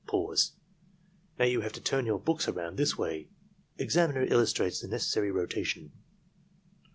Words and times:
"Now 1.37 1.45
you 1.45 1.61
have 1.61 1.73
to 1.73 1.79
turn 1.79 2.07
your 2.07 2.17
books 2.17 2.47
around 2.47 2.75
this 2.77 2.97
way." 2.97 3.29
(Examiner 3.77 4.23
illustrates 4.23 4.79
the 4.81 4.87
necessary 4.87 5.29
rota 5.29 5.63
tion.) 5.63 5.91